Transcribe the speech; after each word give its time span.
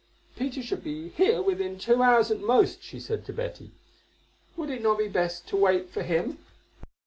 "Peter 0.35 0.63
should 0.63 0.83
be 0.83 1.09
here 1.09 1.43
within 1.43 1.77
two 1.77 2.01
hours 2.01 2.31
at 2.31 2.39
most," 2.39 2.81
she 2.81 2.99
said 2.99 3.23
to 3.23 3.31
Betty. 3.31 3.69
"Would 4.57 4.71
it 4.71 4.81
not 4.81 4.97
be 4.97 5.07
best 5.07 5.47
to 5.49 5.55
wait 5.55 5.91
for 5.91 6.01
him?" 6.01 6.39